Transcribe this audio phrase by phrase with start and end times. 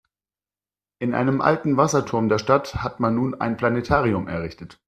[0.97, 4.79] In einem alten Wasserturm der Stadt hat man nun ein Planetarium errichtet.